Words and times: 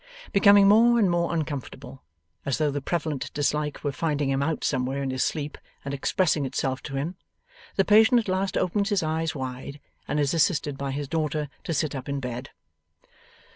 Becoming 0.33 0.67
more 0.67 0.97
and 0.97 1.11
more 1.11 1.31
uncomfortable, 1.31 2.01
as 2.43 2.57
though 2.57 2.71
the 2.71 2.81
prevalent 2.81 3.31
dislike 3.35 3.83
were 3.83 3.91
finding 3.91 4.29
him 4.31 4.41
out 4.41 4.63
somewhere 4.63 5.03
in 5.03 5.11
his 5.11 5.23
sleep 5.23 5.59
and 5.85 5.93
expressing 5.93 6.43
itself 6.43 6.81
to 6.81 6.95
him, 6.95 7.17
the 7.75 7.85
patient 7.85 8.19
at 8.19 8.27
last 8.27 8.57
opens 8.57 8.89
his 8.89 9.03
eyes 9.03 9.35
wide, 9.35 9.79
and 10.07 10.19
is 10.19 10.33
assisted 10.33 10.75
by 10.75 10.89
his 10.89 11.07
daughter 11.07 11.49
to 11.65 11.71
sit 11.75 11.93
up 11.93 12.09
in 12.09 12.19
bed. 12.19 12.49